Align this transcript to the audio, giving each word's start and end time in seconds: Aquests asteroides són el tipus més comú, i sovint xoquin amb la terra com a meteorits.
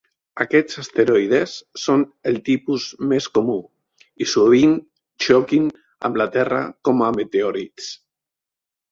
Aquests 0.43 0.77
asteroides 0.83 1.51
són 1.81 2.05
el 2.31 2.39
tipus 2.47 2.87
més 3.11 3.27
comú, 3.35 3.57
i 4.25 4.27
sovint 4.31 4.73
xoquin 5.25 5.67
amb 6.09 6.17
la 6.23 6.27
terra 6.37 6.63
com 6.89 7.05
a 7.09 7.11
meteorits. 7.19 7.91